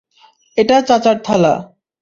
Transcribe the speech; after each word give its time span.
এটা 0.57 0.77
চাচার 0.81 1.17
থালা। 1.25 1.53